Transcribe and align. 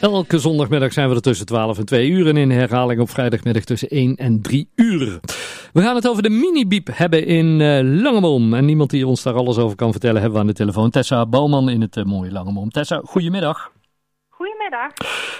Elke 0.00 0.38
zondagmiddag 0.38 0.92
zijn 0.92 1.08
we 1.08 1.14
er 1.14 1.20
tussen 1.20 1.46
12 1.46 1.78
en 1.78 1.84
2 1.84 2.08
uur 2.08 2.28
en 2.28 2.36
in 2.36 2.50
herhaling 2.50 3.00
op 3.00 3.10
vrijdagmiddag 3.10 3.64
tussen 3.64 3.88
1 3.88 4.16
en 4.16 4.42
3 4.42 4.68
uur. 4.74 5.20
We 5.72 5.82
gaan 5.82 5.94
het 5.94 6.08
over 6.08 6.22
de 6.22 6.30
mini-biep 6.30 6.88
hebben 6.92 7.26
in 7.26 7.60
uh, 7.60 8.02
Langemoom. 8.02 8.54
En 8.54 8.64
niemand 8.64 8.90
die 8.90 9.06
ons 9.06 9.22
daar 9.22 9.34
alles 9.34 9.58
over 9.58 9.76
kan 9.76 9.90
vertellen 9.90 10.20
hebben 10.20 10.32
we 10.32 10.40
aan 10.40 10.46
de 10.46 10.52
telefoon. 10.52 10.90
Tessa 10.90 11.26
Bouwman 11.26 11.68
in 11.68 11.80
het 11.80 11.96
uh, 11.96 12.04
mooie 12.04 12.32
Langemoom. 12.32 12.70
Tessa, 12.70 13.00
goedemiddag. 13.04 13.72
Goedemiddag. 14.28 14.92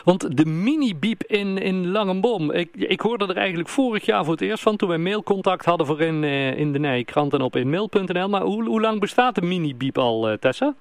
Want 0.04 0.36
de 0.36 0.44
mini-biep 0.44 1.24
in, 1.24 1.58
in 1.58 1.90
Langenboom, 1.90 2.50
ik, 2.50 2.68
ik 2.72 3.00
hoorde 3.00 3.26
er 3.26 3.36
eigenlijk 3.36 3.68
vorig 3.68 4.06
jaar 4.06 4.24
voor 4.24 4.32
het 4.32 4.42
eerst 4.42 4.62
van 4.62 4.76
toen 4.76 4.88
wij 4.88 4.98
mailcontact 4.98 5.64
hadden 5.64 5.86
voor 5.86 6.00
in, 6.00 6.22
uh, 6.22 6.58
in 6.58 6.72
de 6.72 6.78
Nijkrant 6.78 7.32
en 7.32 7.40
op 7.40 7.56
inmail.nl. 7.56 8.28
Maar 8.28 8.42
hoe, 8.42 8.64
hoe 8.64 8.80
lang 8.80 9.00
bestaat 9.00 9.34
de 9.34 9.42
mini-biep 9.42 9.98
al, 9.98 10.36
Tessa? 10.40 10.74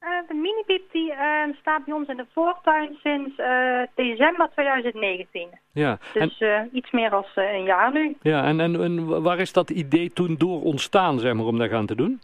De 0.00 0.34
mini-biep 0.34 0.92
die 0.92 1.12
uh, 1.12 1.42
staat 1.60 1.84
bij 1.84 1.94
ons 1.94 2.08
in 2.08 2.16
de 2.16 2.26
voortuin 2.32 2.98
sinds 3.02 3.38
uh, 3.38 3.82
december 3.94 4.48
2019. 4.54 5.48
Ja. 5.72 5.98
Dus 6.12 6.38
en, 6.38 6.48
uh, 6.48 6.72
iets 6.72 6.90
meer 6.90 7.10
dan 7.10 7.24
een 7.34 7.64
jaar 7.64 7.92
nu. 7.92 8.16
Ja, 8.22 8.44
en, 8.44 8.60
en, 8.60 8.82
en, 8.82 9.22
waar 9.22 9.38
is 9.38 9.52
dat 9.52 9.70
idee 9.70 10.12
toen 10.12 10.34
door 10.38 10.62
ontstaan, 10.62 11.18
zeg 11.18 11.34
maar, 11.34 11.44
om 11.44 11.58
dat 11.58 11.70
gaan 11.70 11.86
te 11.86 11.94
doen? 11.94 12.20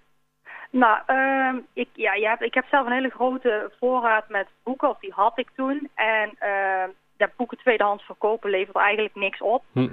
Nou, 0.70 0.98
ehm, 1.06 1.56
ik, 1.72 1.88
ja, 1.92 2.14
je 2.14 2.26
hebt, 2.26 2.42
ik 2.42 2.54
heb 2.54 2.64
zelf 2.70 2.86
een 2.86 2.92
hele 2.92 3.10
grote 3.10 3.70
voorraad 3.78 4.28
met 4.28 4.46
boeken, 4.62 4.88
of 4.88 4.98
die 4.98 5.12
had 5.12 5.38
ik 5.38 5.48
toen. 5.54 5.88
En 5.94 6.30
uh, 6.42 6.84
dat 7.16 7.36
boeken 7.36 7.58
tweedehands 7.58 8.04
verkopen 8.04 8.50
levert 8.50 8.76
eigenlijk 8.76 9.14
niks 9.14 9.40
op. 9.40 9.62
Hm. 9.72 9.88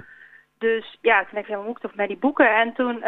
Dus 0.58 0.98
ja, 1.00 1.18
toen 1.18 1.28
dacht 1.32 1.48
ik, 1.48 1.54
wat 1.54 1.64
moet 1.64 1.76
ik 1.76 1.82
toch 1.82 1.94
met 1.94 2.08
die 2.08 2.16
boeken? 2.16 2.56
En 2.56 2.72
toen 2.72 3.04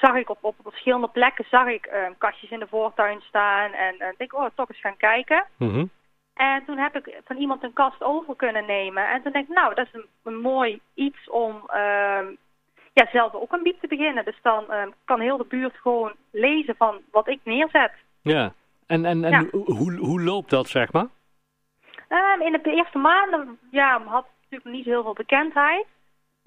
zag 0.00 0.14
ik 0.14 0.30
op, 0.30 0.38
op 0.40 0.54
verschillende 0.62 1.08
plekken 1.08 1.44
zag 1.50 1.66
ik 1.66 1.86
um, 1.86 2.18
kastjes 2.18 2.50
in 2.50 2.58
de 2.58 2.66
voortuin 2.66 3.20
staan. 3.20 3.72
En 3.72 3.94
uh, 3.98 4.06
denk 4.16 4.34
oh, 4.34 4.46
toch 4.54 4.68
eens 4.68 4.80
gaan 4.80 4.96
kijken. 4.96 5.44
Mm 5.56 5.70
-hmm. 5.70 5.90
En 6.34 6.64
toen 6.64 6.78
heb 6.78 6.96
ik 6.96 7.20
van 7.24 7.36
iemand 7.36 7.62
een 7.62 7.72
kast 7.72 8.02
over 8.02 8.36
kunnen 8.36 8.66
nemen. 8.66 9.08
En 9.08 9.22
toen 9.22 9.32
denk 9.32 9.48
ik, 9.48 9.54
nou, 9.54 9.74
dat 9.74 9.86
is 9.86 9.92
een, 9.92 10.06
een 10.22 10.40
mooi 10.40 10.80
iets 10.94 11.30
om 11.30 11.54
um, 11.54 12.36
ja, 12.92 13.08
zelf 13.12 13.34
ook 13.34 13.52
een 13.52 13.62
biep 13.62 13.80
te 13.80 13.88
beginnen. 13.88 14.24
Dus 14.24 14.38
dan 14.42 14.72
um, 14.72 14.94
kan 15.04 15.20
heel 15.20 15.36
de 15.36 15.46
buurt 15.48 15.76
gewoon 15.76 16.12
lezen 16.30 16.76
van 16.76 17.00
wat 17.10 17.28
ik 17.28 17.40
neerzet. 17.44 17.92
Ja, 18.22 18.52
en, 18.86 19.04
en, 19.04 19.24
en 19.24 19.30
ja. 19.30 19.58
hoe, 19.58 19.96
hoe 19.96 20.22
loopt 20.22 20.50
dat, 20.50 20.68
zeg 20.68 20.92
maar? 20.92 21.06
in 22.46 22.60
de 22.62 22.70
eerste 22.70 22.98
maanden 22.98 23.58
ja, 23.70 24.02
had 24.04 24.24
ik 24.24 24.30
natuurlijk 24.42 24.76
niet 24.76 24.84
heel 24.84 25.02
veel 25.02 25.12
bekendheid. 25.12 25.86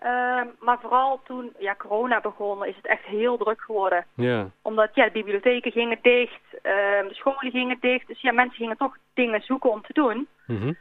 Uh, 0.04 0.42
maar 0.60 0.80
vooral 0.82 1.22
toen 1.24 1.54
ja, 1.58 1.76
corona 1.76 2.22
begon, 2.22 2.66
is 2.66 2.76
het 2.76 2.88
echt 2.88 3.06
heel 3.06 3.38
druk 3.38 3.62
geworden. 3.62 4.06
Ja. 4.16 4.50
Omdat 4.62 4.90
ja, 4.94 5.06
de 5.06 5.12
bibliotheken 5.12 5.72
gingen 5.72 6.00
dicht, 6.02 6.44
uh, 6.54 6.62
de 7.08 7.14
scholen 7.14 7.52
gingen 7.52 7.78
dicht. 7.80 8.08
Dus 8.08 8.22
ja, 8.22 8.32
mensen 8.32 8.58
gingen 8.58 8.78
toch 8.78 8.98
dingen 9.14 9.42
zoeken 9.42 9.72
om 9.72 9.82
te 9.82 9.94
doen. 9.94 10.28
Mm 10.46 10.58
-hmm. 10.62 10.78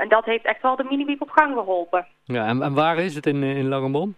en 0.00 0.08
dat 0.08 0.24
heeft 0.24 0.44
echt 0.44 0.62
wel 0.62 0.76
de 0.76 0.84
mini 0.84 1.16
op 1.18 1.30
gang 1.30 1.54
geholpen. 1.54 2.06
Ja, 2.24 2.46
en, 2.46 2.62
en 2.62 2.74
waar 2.74 2.96
is 2.96 3.14
het 3.14 3.26
in, 3.26 3.42
in 3.42 3.68
Langenboom? 3.68 4.14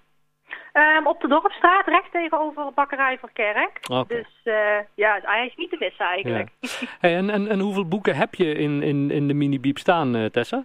Um, 0.72 1.06
op 1.06 1.20
de 1.20 1.28
Dorpstraat, 1.28 1.86
recht 1.86 2.12
tegenover 2.12 2.72
Bakkerij 2.74 3.18
Verkerk. 3.18 3.78
Okay. 3.90 4.16
Dus 4.16 4.40
uh, 4.44 4.78
ja, 4.94 5.18
hij 5.22 5.46
is 5.46 5.56
niet 5.56 5.70
te 5.70 5.76
missen 5.78 6.06
eigenlijk. 6.06 6.50
Ja. 6.60 6.68
Hey, 7.00 7.16
en, 7.16 7.30
en, 7.30 7.48
en 7.48 7.60
hoeveel 7.60 7.88
boeken 7.88 8.16
heb 8.16 8.34
je 8.34 8.54
in, 8.54 8.82
in, 8.82 9.10
in 9.10 9.28
de 9.28 9.34
mini-biep 9.34 9.78
staan, 9.78 10.16
uh, 10.16 10.24
Tessa? 10.24 10.64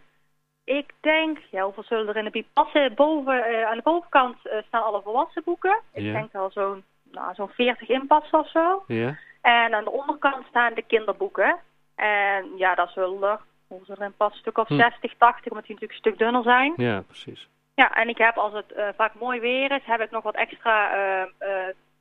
Ik 0.77 0.93
denk, 0.99 1.37
ja, 1.49 1.63
hoeveel 1.63 1.83
zullen 1.83 2.07
er 2.07 2.15
in 2.17 2.23
de 2.23 2.29
biep 2.29 2.47
passen? 2.53 2.93
Boven, 2.95 3.51
uh, 3.51 3.65
aan 3.65 3.75
de 3.75 3.81
bovenkant 3.83 4.37
uh, 4.43 4.53
staan 4.67 4.83
alle 4.83 5.01
volwassen 5.01 5.43
boeken. 5.45 5.79
Ik 5.93 6.03
ja. 6.03 6.11
denk 6.11 6.31
wel 6.31 6.51
zo'n 6.51 6.83
nou, 7.11 7.33
zo'n 7.33 7.49
40 7.49 7.89
inpassen 7.89 8.39
of 8.39 8.49
zo. 8.49 8.83
Ja. 8.87 9.17
En 9.41 9.73
aan 9.73 9.83
de 9.83 9.91
onderkant 9.91 10.45
staan 10.49 10.73
de 10.73 10.81
kinderboeken. 10.81 11.57
En 11.95 12.57
ja, 12.57 12.75
dat 12.75 12.89
zullen 12.89 13.23
er, 13.23 13.39
hoeveel 13.67 13.85
zullen 13.85 14.01
er 14.01 14.07
in 14.07 14.13
passen? 14.17 14.35
Een 14.35 14.41
stuk 14.41 14.57
of 14.57 14.67
Hm. 14.67 14.75
60, 14.75 15.13
80, 15.17 15.51
omdat 15.51 15.65
die 15.65 15.75
natuurlijk 15.75 15.91
een 15.91 16.11
stuk 16.11 16.17
dunner 16.17 16.43
zijn. 16.43 16.73
Ja, 16.75 17.01
precies. 17.01 17.47
Ja, 17.75 17.93
en 17.93 18.09
ik 18.09 18.17
heb 18.17 18.37
als 18.37 18.53
het 18.53 18.73
uh, 18.77 18.87
vaak 18.95 19.13
mooi 19.13 19.39
weer 19.39 19.71
is, 19.71 19.83
heb 19.83 20.01
ik 20.01 20.11
nog 20.11 20.23
wat 20.23 20.35
extra 20.35 20.89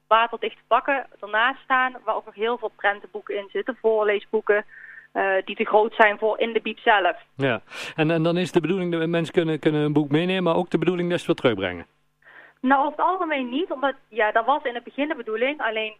waterdichte 0.06 0.62
bakken 0.66 1.06
ernaast 1.21 1.62
staan. 1.62 1.97
Waar 2.05 2.15
ook 2.15 2.25
nog 2.25 2.34
heel 2.34 2.59
veel 2.59 2.72
prentenboeken 2.77 3.37
in 3.37 3.49
zitten, 3.53 3.77
voorleesboeken. 3.81 4.65
Uh, 5.12 5.32
die 5.44 5.56
te 5.56 5.65
groot 5.65 5.94
zijn 5.94 6.19
voor 6.19 6.38
in 6.41 6.53
de 6.53 6.60
biep 6.60 6.78
zelf. 6.78 7.16
Ja, 7.37 7.60
en, 7.97 8.10
en 8.10 8.22
dan 8.22 8.37
is 8.37 8.53
de 8.53 8.60
bedoeling 8.60 8.93
dat 8.93 9.09
mensen 9.09 9.34
kunnen, 9.34 9.59
kunnen 9.59 9.81
een 9.81 9.93
boek 9.93 10.10
meenemen, 10.10 10.43
maar 10.43 10.56
ook 10.56 10.71
de 10.71 10.78
bedoeling 10.78 11.10
dat 11.10 11.21
ze 11.21 11.31
het 11.31 11.41
terugbrengen? 11.41 11.87
Nou, 12.60 12.81
over 12.84 12.98
het 12.98 13.06
algemeen 13.06 13.48
niet, 13.48 13.71
omdat 13.71 13.94
ja, 14.09 14.32
dat 14.32 14.44
was 14.44 14.62
in 14.62 14.75
het 14.75 14.84
begin 14.84 15.09
de 15.09 15.15
bedoeling. 15.15 15.60
Alleen 15.60 15.94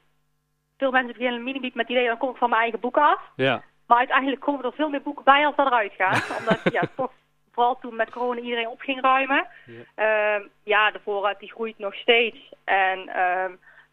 veel 0.79 0.91
mensen 0.91 1.13
beginnen 1.13 1.39
een 1.39 1.45
mini-biep 1.45 1.75
met 1.75 1.89
het 1.89 1.97
idee, 1.97 2.09
dan 2.09 2.19
kom 2.19 2.31
ik 2.31 2.37
van 2.37 2.49
mijn 2.49 2.63
eigen 2.63 2.81
boeken 2.81 3.03
af. 3.03 3.21
Ja. 3.37 3.63
Maar 3.87 3.99
uiteindelijk 3.99 4.41
komen 4.41 4.65
er 4.65 4.73
veel 4.73 4.89
meer 4.89 5.03
boeken 5.03 5.25
bij 5.25 5.47
als 5.47 5.57
dat 5.57 5.67
eruit 5.67 5.93
gaat. 5.93 6.31
omdat 6.39 6.73
ja, 6.73 6.83
toch 6.97 7.13
vooral 7.53 7.79
toen 7.79 7.97
met 7.97 8.11
corona 8.11 8.41
iedereen 8.41 8.69
op 8.69 8.81
ging 8.81 9.01
ruimen. 9.01 9.47
Ja, 9.67 10.37
uh, 10.39 10.45
ja 10.63 10.91
de 10.91 11.01
voorraad 11.05 11.39
die 11.39 11.51
groeit 11.51 11.79
nog 11.79 11.95
steeds. 11.95 12.53
En 12.65 12.99
uh, 13.09 13.45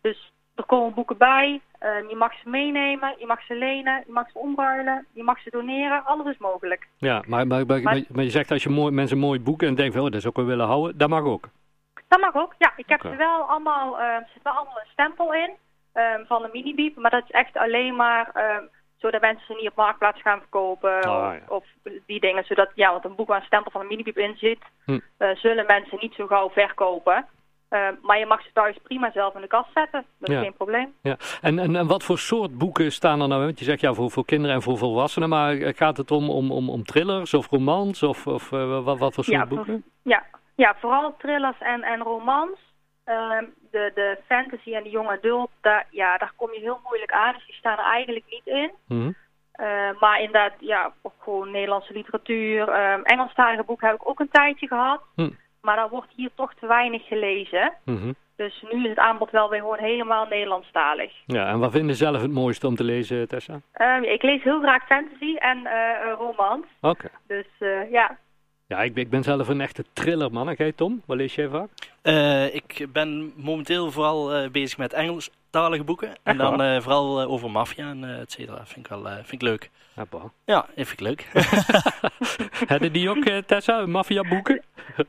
dus 0.01 0.31
er 0.57 0.65
komen 0.65 0.93
boeken 0.93 1.17
bij, 1.17 1.61
uh, 1.83 2.09
je 2.09 2.15
mag 2.15 2.33
ze 2.33 2.49
meenemen, 2.49 3.15
je 3.19 3.25
mag 3.25 3.41
ze 3.41 3.55
lenen, 3.55 4.03
je 4.05 4.11
mag 4.11 4.29
ze 4.31 4.37
omruilen, 4.39 5.05
je 5.13 5.23
mag 5.23 5.39
ze 5.41 5.49
doneren, 5.49 6.05
alles 6.05 6.33
is 6.33 6.37
mogelijk. 6.37 6.87
Ja, 6.97 7.23
maar, 7.27 7.47
maar, 7.47 7.65
maar, 7.65 8.23
je 8.23 8.29
zegt 8.29 8.51
als 8.51 8.63
je 8.63 8.69
mooi, 8.69 8.91
mensen 8.91 9.17
mooi 9.17 9.39
boeken 9.39 9.67
en 9.67 9.75
denkt 9.75 9.93
van 9.93 10.03
oh, 10.03 10.11
dat 10.11 10.19
is 10.19 10.27
ook 10.27 10.35
wel 10.35 10.45
willen 10.45 10.65
houden, 10.65 10.97
dat 10.97 11.09
mag 11.09 11.23
ook? 11.23 11.49
Dat 12.07 12.19
mag 12.19 12.35
ook, 12.35 12.55
ja. 12.57 12.73
Ik 12.75 12.89
heb 12.89 13.03
er 13.03 13.17
wel 13.17 13.41
allemaal, 13.41 13.99
uh, 13.99 14.17
zit 14.33 14.43
wel 14.43 14.53
allemaal 14.53 14.79
een 14.79 14.91
stempel 14.91 15.33
in 15.33 15.51
um, 15.93 16.25
van 16.25 16.41
de 16.41 16.49
mini-biep, 16.53 16.95
maar 16.95 17.11
dat 17.11 17.23
is 17.23 17.31
echt 17.31 17.57
alleen 17.57 17.95
maar 17.95 18.31
um, 18.35 18.69
zodat 18.97 19.21
mensen 19.21 19.45
ze 19.45 19.53
niet 19.53 19.69
op 19.69 19.75
marktplaats 19.75 20.21
gaan 20.21 20.39
verkopen 20.39 21.01
Ah, 21.01 21.27
of, 21.27 21.33
ja. 21.33 21.41
of 21.47 21.65
die 22.05 22.19
dingen. 22.19 22.43
Zodat, 22.43 22.69
ja, 22.75 22.91
want 22.91 23.05
een 23.05 23.15
boek 23.15 23.27
waar 23.27 23.39
een 23.39 23.45
stempel 23.45 23.71
van 23.71 23.81
een 23.81 23.87
mini-biep 23.87 24.17
in 24.17 24.35
zit, 24.37 24.59
Hm. 24.85 24.99
uh, 25.19 25.35
zullen 25.35 25.65
mensen 25.65 25.97
niet 26.01 26.13
zo 26.13 26.27
gauw 26.27 26.49
verkopen. 26.49 27.25
Uh, 27.69 27.87
maar 28.01 28.19
je 28.19 28.25
mag 28.25 28.41
ze 28.43 28.49
thuis 28.53 28.77
prima 28.83 29.11
zelf 29.11 29.35
in 29.35 29.41
de 29.41 29.47
kast 29.47 29.69
zetten. 29.73 30.05
Dat 30.19 30.29
is 30.29 30.35
Ja. 30.35 30.41
geen 30.41 30.53
probleem. 30.53 30.93
Ja. 31.01 31.17
En, 31.41 31.59
en, 31.59 31.75
en 31.75 31.87
wat 31.87 32.03
voor 32.03 32.17
soort 32.17 32.57
boeken 32.57 32.91
staan 32.91 33.21
er 33.21 33.27
nou? 33.27 33.43
Want 33.45 33.59
je 33.59 33.65
zegt 33.65 33.81
ja 33.81 33.93
voor, 33.93 34.11
voor 34.11 34.25
kinderen 34.25 34.55
en 34.55 34.61
voor 34.61 34.77
volwassenen, 34.77 35.29
maar 35.29 35.55
gaat 35.55 35.97
het 35.97 36.11
om, 36.11 36.29
om, 36.29 36.51
om, 36.51 36.69
om 36.69 36.83
thrillers 36.83 37.33
of 37.33 37.49
romans 37.49 38.03
of, 38.03 38.27
of 38.27 38.51
uh, 38.51 38.83
wat, 38.83 38.97
wat 38.97 39.13
voor 39.13 39.23
soort 39.23 39.37
Ja, 39.37 39.47
voor- 39.47 39.55
boeken? 39.55 39.83
Ja, 40.03 40.23
ja 40.55 40.75
vooral 40.79 41.15
thrillers 41.17 41.57
en, 41.59 41.83
en 41.83 41.99
romans. 42.01 42.59
Ehm, 43.03 43.45
de, 43.71 43.91
de 43.95 44.17
fantasy 44.27 44.73
en 44.73 44.83
de 44.83 44.89
young 44.89 45.09
adult, 45.09 45.49
daar, 45.61 45.87
ja, 45.89 46.17
daar 46.17 46.33
kom 46.35 46.53
je 46.53 46.59
heel 46.59 46.79
moeilijk 46.83 47.11
aan. 47.11 47.33
Dus 47.33 47.45
die 47.45 47.55
staan 47.55 47.77
er 47.77 47.83
eigenlijk 47.85 48.25
niet 48.29 48.45
in. 48.45 48.71
Mhm. 48.87 49.11
Eh, 49.51 49.99
maar 49.99 50.19
inderdaad, 50.19 50.53
ja, 50.59 50.91
ook 51.01 51.13
gewoon 51.19 51.51
Nederlandse 51.51 51.93
literatuur. 51.93 52.91
Um, 52.91 53.03
Engelstalige 53.03 53.63
boek 53.63 53.81
heb 53.81 53.93
ik 53.95 54.09
ook 54.09 54.19
een 54.19 54.29
tijdje 54.31 54.67
gehad. 54.67 55.01
Hm. 55.15 55.29
Maar 55.67 55.75
daar 55.75 55.89
wordt 55.89 56.11
hier 56.15 56.29
toch 56.35 56.53
te 56.53 56.67
weinig 56.67 57.07
gelezen. 57.07 57.73
Mhm. 57.85 58.11
Dus 58.35 58.63
nu 58.71 58.83
is 58.83 58.89
het 58.89 58.97
aanbod 58.97 59.31
wel 59.31 59.49
weer 59.49 59.59
gewoon 59.59 59.77
helemaal 59.79 60.25
Nederlandstalig. 60.25 61.11
Ja, 61.25 61.47
en 61.47 61.59
wat 61.59 61.71
vind 61.71 61.87
je 61.87 61.93
zelf 61.95 62.21
het 62.21 62.31
mooiste 62.31 62.67
om 62.67 62.75
te 62.75 62.83
lezen, 62.83 63.27
Tessa? 63.27 63.59
Ehm, 63.73 64.03
ik 64.03 64.21
lees 64.23 64.43
heel 64.43 64.59
graag 64.59 64.85
fantasy 64.85 65.35
en 65.35 65.65
eh, 65.65 66.13
romans. 66.17 66.65
Oké. 66.81 67.09
Dus 67.27 67.45
eh, 67.59 67.91
ja, 67.91 68.17
Ja, 68.67 68.81
ik, 68.81 68.93
ben- 68.93 69.03
ik 69.03 69.09
ben 69.09 69.23
zelf 69.23 69.47
een 69.47 69.61
echte 69.61 69.83
thrillerman. 69.93 70.49
En 70.49 70.55
jij, 70.57 70.71
Tom? 70.71 71.01
Wat 71.05 71.17
lees 71.17 71.35
jij 71.35 71.47
vaak? 71.47 71.69
Eh, 72.01 72.55
ik 72.55 72.85
ben 72.93 73.33
momenteel 73.35 73.91
vooral 73.91 74.33
eh, 74.33 74.49
bezig 74.49 74.77
met 74.77 74.93
Engelstalige 75.51 75.83
boeken. 75.83 76.15
En 76.23 76.37
dan 76.37 76.61
eh, 76.61 76.81
vooral 76.81 77.21
eh, 77.21 77.31
over 77.31 77.51
maffia 77.51 77.89
en 77.89 78.03
eh 78.03 78.19
et 78.19 78.31
cetera. 78.31 78.65
Vind 78.65 78.85
ik 78.85 78.87
wel 78.91 79.07
eh, 79.09 79.13
vind 79.15 79.31
ik 79.31 79.41
leuk. 79.41 79.69
Ja, 79.95 80.05
bah. 80.09 80.23
Ja, 80.45 80.55
dat 80.75 80.87
vind 80.87 80.91
ik 80.91 80.99
leuk. 80.99 81.27
Hadden 82.69 82.91
die 82.93 83.09
ook, 83.09 83.25
eh, 83.25 83.37
Tessa, 83.37 83.85
maffiaboeken? 83.85 84.61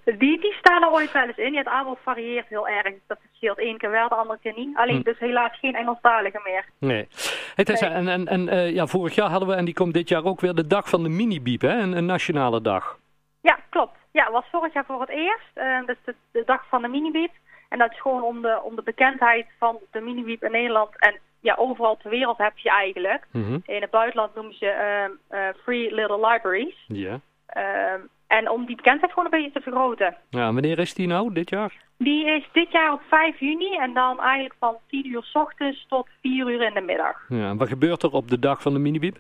die, 0.05 0.41
die 0.41 0.53
staan 0.59 0.83
er 0.83 0.91
ooit 0.91 1.13
wel 1.13 1.23
eens 1.27 1.37
in. 1.37 1.53
Ja, 1.53 1.59
het 1.59 1.67
aanbod 1.69 1.99
varieert 2.03 2.49
heel 2.49 2.69
erg. 2.69 2.83
Dus 2.83 3.01
dat 3.07 3.19
verschilt 3.29 3.59
één 3.59 3.79
keer 3.79 3.91
wel, 3.91 4.09
de 4.09 4.15
andere 4.15 4.39
keer 4.43 4.53
niet. 4.57 4.77
Alleen 4.77 4.97
Hm. 4.97 5.03
dus 5.03 5.19
helaas 5.19 5.59
geen 5.59 5.75
Engelstalige 5.75 6.41
meer. 6.45 6.65
Nee. 6.79 7.09
Hey, 7.55 7.65
Tessa, 7.65 7.89
Nee. 7.89 7.97
en, 7.97 8.09
en, 8.09 8.27
en 8.29 8.49
eh, 8.49 8.75
ja, 8.75 8.87
vorig 8.87 9.15
jaar 9.15 9.31
hadden 9.31 9.49
we, 9.49 9.55
en 9.55 9.65
die 9.65 9.75
komt 9.75 9.95
dit 9.95 10.09
jaar 10.09 10.25
ook 10.25 10.41
weer, 10.41 10.55
de 10.55 10.67
dag 10.67 10.89
van 10.89 11.03
de 11.03 11.09
mini-biep, 11.09 11.61
hè? 11.61 11.79
Een, 11.79 11.97
een 11.97 12.07
nationale 12.07 12.61
dag. 12.61 12.99
Ja, 13.41 13.59
klopt. 13.69 13.97
Ja, 14.13 14.25
het 14.25 14.33
was 14.33 14.45
vorig 14.51 14.73
jaar 14.73 14.85
voor 14.85 15.01
het 15.01 15.11
eerst. 15.11 15.51
Uh, 15.55 15.79
is 15.87 15.97
de, 16.05 16.15
de 16.33 16.43
dag 16.47 16.63
van 16.69 16.83
de 16.83 16.89
minibiep. 16.89 17.33
En 17.69 17.79
dat 17.79 17.91
is 17.91 18.01
gewoon 18.01 18.23
om 18.23 18.43
de, 18.43 18.61
om 18.63 18.77
de 18.77 18.83
bekendheid 18.83 19.47
van 19.59 19.79
de 19.91 20.01
minibiep 20.01 20.45
in 20.45 20.51
Nederland. 20.51 20.99
En 20.99 21.19
ja, 21.41 21.55
overal 21.59 21.97
ter 21.97 22.11
wereld 22.11 22.39
heb 22.39 22.59
je 22.59 22.71
eigenlijk. 22.71 23.27
Mhm. 23.33 23.59
In 23.67 23.81
het 23.81 23.91
buitenland 23.91 24.35
noemen 24.35 24.55
ze 24.55 24.67
ehm, 24.67 25.11
eh, 25.29 25.49
Free 25.63 25.95
Little 25.95 26.29
Libraries. 26.29 26.85
Ja. 26.87 27.21
Ehm, 27.47 28.01
en 28.27 28.51
om 28.51 28.67
die 28.67 28.77
bekendheid 28.77 29.13
gewoon 29.13 29.25
een 29.25 29.41
beetje 29.41 29.61
te 29.61 29.71
vergroten. 29.71 30.17
Ja, 30.31 30.53
wanneer 30.53 30.79
is 30.79 30.95
die 30.95 31.07
nou, 31.07 31.33
dit 31.33 31.51
jaar? 31.51 31.73
Die 31.99 32.27
is 32.27 32.49
dit 32.53 32.73
jaar 32.73 32.93
op 32.93 33.01
5 33.09 33.41
juni 33.41 33.77
en 33.77 33.93
dan 33.93 34.21
eigenlijk 34.21 34.55
van 34.59 34.77
10 34.87 35.07
uur 35.07 35.23
s 35.23 35.35
ochtends 35.35 35.87
tot 35.89 36.09
4 36.21 36.49
uur 36.49 36.63
in 36.63 36.75
de 36.75 36.81
middag. 36.81 37.25
Ja, 37.29 37.49
en 37.49 37.57
wat 37.57 37.69
gebeurt 37.69 38.03
er 38.03 38.13
op 38.13 38.29
de 38.29 38.39
dag 38.39 38.63
van 38.63 38.73
de 38.73 38.79
mini-biep? 38.79 39.17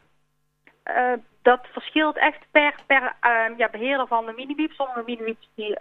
Uh, 0.84 1.12
dat 1.42 1.66
verschilt 1.72 2.16
echt 2.16 2.46
per, 2.50 2.74
per 2.86 3.02
uh, 3.02 3.58
ja, 3.58 3.68
beheerder 3.68 4.06
van 4.06 4.26
de 4.26 4.32
minibiep. 4.36 4.72
Sommige 4.72 5.02
minibieps 5.06 5.48
die 5.54 5.76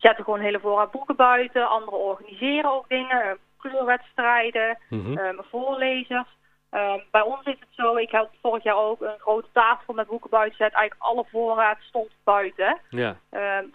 zetten 0.00 0.24
gewoon 0.24 0.40
hele 0.40 0.60
voorraad 0.60 0.90
boeken 0.90 1.16
buiten. 1.16 1.68
Andere 1.68 1.96
organiseren 1.96 2.70
ook 2.72 2.88
dingen, 2.88 3.38
kleurwedstrijden, 3.58 4.78
Mhm. 4.88 5.38
voorlezers. 5.50 6.28
Ehm, 6.70 6.98
bij 7.10 7.20
ons 7.22 7.46
is 7.46 7.56
het 7.60 7.68
zo, 7.70 7.96
ik 7.96 8.10
had 8.10 8.28
vorig 8.42 8.62
jaar 8.62 8.76
ook 8.76 9.00
een 9.00 9.18
grote 9.18 9.48
tafel 9.52 9.94
met 9.94 10.06
boeken 10.06 10.30
buiten 10.30 10.56
gezet. 10.56 10.72
Eigenlijk 10.74 11.10
alle 11.10 11.24
voorraad 11.30 11.78
stond 11.80 12.10
buiten. 12.24 12.78
Ja. 12.90 13.16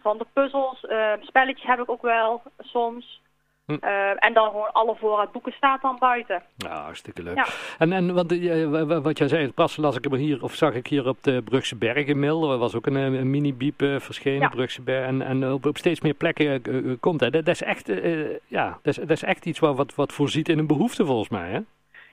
Van 0.01 0.17
de 0.17 0.25
puzzels, 0.33 0.85
spelletjes 1.21 1.67
heb 1.67 1.79
ik 1.79 1.89
ook 1.89 2.01
wel 2.01 2.41
soms. 2.59 3.21
Hm. 3.65 3.73
Ehm, 3.79 4.15
en 4.17 4.33
dan 4.33 4.49
gewoon 4.49 4.71
alle 4.73 4.95
voorraad 4.95 5.31
boeken 5.31 5.51
staat 5.51 5.81
dan 5.81 5.95
buiten. 5.99 6.43
Ja, 6.57 6.81
hartstikke 6.83 7.23
leuk. 7.23 7.35
Ja. 7.35 7.45
En, 7.77 7.91
en 7.93 8.13
want, 8.13 8.31
eh, 8.31 8.65
wa- 8.69 8.85
wa- 8.85 9.01
wat 9.01 9.17
jij 9.17 9.27
zei, 9.27 9.51
pas 9.51 9.77
las 9.77 9.95
ik 9.97 10.03
hem 10.03 10.13
hier, 10.13 10.43
of 10.43 10.53
zag 10.53 10.73
ik 10.73 10.87
hier 10.87 11.07
op 11.07 11.17
de 11.23 11.41
Brugse 11.45 11.75
Bergen 11.75 12.19
mail. 12.19 12.51
Er 12.51 12.57
was 12.57 12.75
ook 12.75 12.85
een, 12.85 12.95
eh, 12.95 13.03
een 13.03 13.29
mini-biep 13.29 13.81
eh, 13.81 13.99
verschenen, 13.99 14.39
Ja. 14.41 14.49
Brugse 14.49 14.81
Bergen. 14.81 15.07
En, 15.07 15.21
en 15.43 15.51
op, 15.53 15.65
op 15.65 15.77
steeds 15.77 16.01
meer 16.01 16.13
plekken 16.13 16.45
eh, 16.63 16.77
eh, 16.91 16.97
komt 16.99 17.19
dat. 17.19 17.31
Dat, 17.33 17.45
dat 17.45 17.53
is 17.55 17.61
echt, 17.63 17.89
eh, 17.89 18.29
ja, 18.47 18.67
dat 18.81 18.85
is, 18.85 18.95
dat 18.95 19.09
is 19.09 19.23
echt 19.23 19.45
iets 19.45 19.59
wat, 19.59 19.75
wat, 19.75 19.95
wat 19.95 20.13
voorziet 20.13 20.49
in 20.49 20.59
een 20.59 20.67
behoefte 20.67 21.05
volgens 21.05 21.29
mij, 21.29 21.49
hè? 21.49 21.59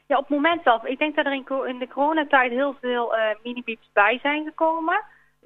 Ja, 0.07 0.17
op 0.19 0.29
het 0.29 0.37
moment 0.37 0.61
zelf. 0.65 0.85
Ik 0.85 0.99
denk 0.99 1.17
dat 1.17 1.27
er 1.27 1.33
in, 1.33 1.79
de 1.79 1.89
coronatijd 1.89 2.51
heel 2.51 2.75
veel 2.81 3.17
eh 3.17 3.23
mini-beeps 3.43 3.89
bij 3.93 4.19
zijn 4.23 4.45
gekomen. 4.45 5.03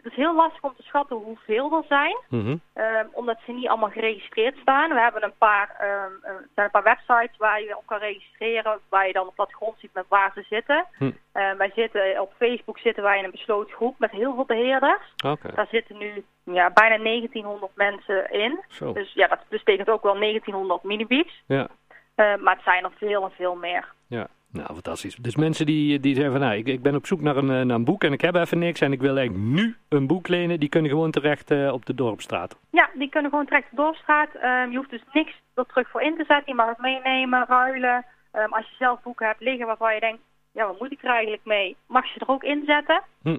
Het 0.07 0.15
is 0.17 0.25
heel 0.25 0.35
lastig 0.35 0.63
om 0.63 0.75
te 0.77 0.83
schatten 0.83 1.17
hoeveel 1.17 1.73
er 1.77 1.85
zijn. 1.89 2.17
Mhm. 2.29 2.57
Ehm, 2.73 3.07
omdat 3.13 3.39
ze 3.45 3.53
niet 3.53 3.69
allemaal 3.69 3.91
geregistreerd 3.91 4.57
staan. 4.57 4.89
We 4.95 5.01
hebben 5.01 5.25
een 5.25 5.39
paar, 5.39 5.77
eh, 5.79 5.89
er 6.31 6.49
zijn 6.55 6.67
een 6.67 6.71
paar 6.71 6.83
websites 6.83 7.37
waar 7.37 7.63
je 7.63 7.77
op 7.77 7.87
kan 7.87 7.99
registreren, 7.99 8.79
waar 8.89 9.07
je 9.07 9.13
dan 9.13 9.27
op 9.27 9.37
dat 9.37 9.53
grond 9.53 9.75
ziet 9.79 9.95
met 9.95 10.05
waar 10.09 10.33
ze 10.35 10.45
zitten. 10.49 10.87
Ehm, 11.33 11.57
wij 11.57 11.71
zitten 11.75 12.21
op 12.21 12.33
Facebook 12.37 12.79
zitten 12.79 13.03
wij 13.03 13.19
in 13.19 13.25
een 13.25 13.31
besloten 13.31 13.75
groep 13.75 13.99
met 13.99 14.11
heel 14.11 14.35
veel 14.35 14.45
beheerders. 14.45 15.13
Daar 15.55 15.69
zitten 15.71 15.99
nu 15.99 16.25
ja, 16.45 16.71
bijna 16.71 16.97
1900 16.99 17.73
mensen 17.75 18.31
in. 18.31 18.61
zo. 18.69 18.93
Dus 18.93 19.13
ja, 19.13 19.27
dat 19.27 19.39
betekent 19.49 19.91
ook 19.91 20.03
wel 20.03 20.19
1900 20.19 20.83
minibeats. 20.83 21.43
Ja. 21.47 21.69
Maar 22.17 22.55
het 22.55 22.65
zijn 22.65 22.85
er 22.85 22.93
veel 22.97 23.25
en 23.25 23.31
veel 23.31 23.55
meer. 23.55 23.93
Ja, 24.09 24.27
nou 24.57 24.73
fantastisch. 24.73 25.17
Dus 25.17 25.37
mensen 25.37 25.67
die, 25.67 26.01
die 26.01 26.15
zeggen 26.15 26.33
van 26.33 26.41
nou, 26.41 26.57
ik, 26.57 26.67
ik 26.67 26.83
ben 26.83 26.95
op 26.95 27.07
zoek 27.07 27.21
naar 27.21 27.37
een, 27.37 27.51
eh, 27.51 27.61
naar 27.61 27.77
een 27.77 27.85
boek 27.85 28.05
en 28.05 28.13
ik 28.13 28.21
heb 28.21 28.35
even 28.35 28.59
niks 28.59 28.81
en 28.81 28.93
ik 28.93 29.01
wil 29.01 29.17
eigenlijk 29.17 29.47
nu 29.47 29.77
een 29.89 30.07
boek 30.07 30.29
lenen, 30.29 30.61
die 30.61 30.69
kunnen 30.69 30.91
gewoon 30.91 31.11
terecht 31.11 31.51
eh, 31.51 31.73
op 31.73 31.87
de 31.87 31.95
Dorpstraat. 31.95 32.59
Ja, 32.71 32.91
die 32.95 33.09
kunnen 33.09 33.31
gewoon 33.31 33.45
direct 33.45 33.71
de 33.71 33.77
doorstraat. 33.77 34.35
Ehm, 34.35 34.71
je 34.71 34.77
hoeft 34.77 34.91
dus 34.91 35.05
niks 35.13 35.33
er 35.55 35.67
terug 35.67 35.91
voor 35.91 36.03
in 36.03 36.17
te 36.17 36.25
zetten. 36.25 36.45
Je 36.47 36.55
mag 36.55 36.69
het 36.69 36.79
meenemen, 36.79 37.45
ruilen. 37.49 38.05
Ehm, 38.33 38.53
als 38.53 38.69
je 38.69 38.75
zelf 38.79 39.03
boeken 39.03 39.27
hebt 39.27 39.41
liggen 39.41 39.67
waarvan 39.67 39.95
je 39.95 40.01
denkt, 40.01 40.23
ja, 40.53 40.67
wat 40.67 40.81
moet 40.81 40.93
ik 40.93 41.03
er 41.03 41.11
eigenlijk 41.11 41.45
mee? 41.45 41.77
Mag 41.87 42.15
je 42.15 42.21
er 42.21 42.29
ook 42.29 42.43
inzetten. 42.43 43.03
Hm. 43.23 43.37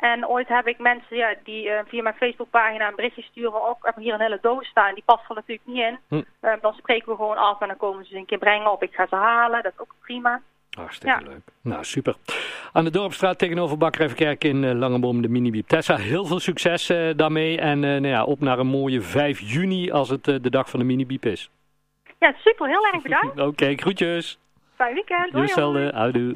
En 0.00 0.26
ooit 0.26 0.48
heb 0.48 0.66
ik 0.66 0.78
mensen 0.78 1.16
ja, 1.16 1.34
die 1.44 1.70
eh, 1.70 1.84
via 1.86 2.02
mijn 2.02 2.14
Facebookpagina 2.14 2.88
een 2.88 2.94
berichtje 2.96 3.22
sturen. 3.22 3.62
Oh, 3.62 3.70
ik 3.78 3.84
heb 3.84 3.96
hier 3.96 4.14
een 4.14 4.20
hele 4.20 4.38
doos 4.42 4.66
staan. 4.66 4.94
Die 4.94 5.02
past 5.06 5.28
er 5.28 5.34
natuurlijk 5.34 5.66
niet 5.66 5.76
in. 5.84 5.98
Hm. 6.08 6.22
Ehm, 6.40 6.58
dan 6.60 6.72
spreken 6.72 7.08
we 7.08 7.16
gewoon 7.16 7.36
af 7.36 7.60
en 7.60 7.68
dan 7.68 7.76
komen 7.76 8.04
ze 8.04 8.16
een 8.16 8.26
keer 8.26 8.38
brengen. 8.38 8.72
Of 8.72 8.82
ik 8.82 8.94
ga 8.94 9.06
ze 9.06 9.14
halen. 9.16 9.62
Dat 9.62 9.72
is 9.72 9.78
ook 9.78 9.94
prima. 10.02 10.40
Hartstikke 10.70 11.20
Ja. 11.20 11.30
leuk. 11.30 11.40
Nou, 11.62 11.84
super. 11.84 12.14
Aan 12.72 12.84
de 12.84 12.90
Dorpstraat 12.90 13.38
tegenover 13.38 13.78
Bakkerijverkerk 13.78 14.44
in 14.44 14.64
eh, 14.64 14.74
Langenboom, 14.74 15.22
de 15.22 15.28
mini 15.28 15.62
Tessa, 15.62 15.96
heel 15.96 16.24
veel 16.24 16.40
succes 16.40 16.88
eh, 16.88 17.10
daarmee. 17.16 17.58
En 17.58 17.84
eh, 17.84 17.90
nou 17.90 18.06
ja, 18.06 18.24
op 18.24 18.40
naar 18.40 18.58
een 18.58 18.66
mooie 18.66 19.00
5 19.00 19.40
juni 19.40 19.92
als 19.92 20.08
het 20.08 20.28
eh, 20.28 20.34
de 20.40 20.50
dag 20.50 20.70
van 20.70 20.78
de 20.80 20.86
mini 20.86 21.18
is. 21.20 21.50
Ja, 22.18 22.34
super. 22.38 22.68
Heel 22.68 22.86
erg 22.86 23.02
bedankt. 23.02 23.40
Oké, 23.50 23.74
groetjes. 23.76 24.38
Fijn 24.74 24.94
weekend. 24.94 25.32
Hetzelfde. 25.32 25.90
Houdoe. 25.94 26.34